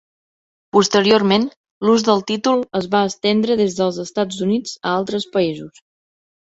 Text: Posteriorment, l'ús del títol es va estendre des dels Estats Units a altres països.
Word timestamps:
Posteriorment, 0.77 1.45
l'ús 1.89 2.07
del 2.09 2.25
títol 2.33 2.65
es 2.81 2.89
va 2.97 3.05
estendre 3.13 3.61
des 3.63 3.79
dels 3.83 4.03
Estats 4.09 4.45
Units 4.51 4.77
a 4.85 4.99
altres 4.99 5.33
països. 5.39 5.89